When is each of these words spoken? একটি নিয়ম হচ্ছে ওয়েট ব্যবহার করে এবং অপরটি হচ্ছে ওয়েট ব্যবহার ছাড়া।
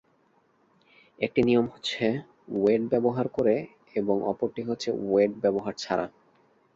একটি 1.19 1.41
নিয়ম 1.43 1.65
হচ্ছে 1.65 2.05
ওয়েট 2.53 2.83
ব্যবহার 2.91 3.27
করে 3.27 3.55
এবং 3.95 4.15
অপরটি 4.23 4.61
হচ্ছে 4.69 4.89
ওয়েট 5.01 5.31
ব্যবহার 5.43 5.73
ছাড়া। 5.75 6.05